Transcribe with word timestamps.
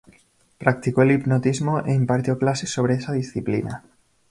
Practicó 0.57 1.03
el 1.03 1.11
hipnotismo 1.11 1.77
e 1.81 1.93
impartió 1.93 2.39
clases 2.39 2.71
sobre 2.71 2.95
esa 2.95 3.11
disciplina. 3.11 3.83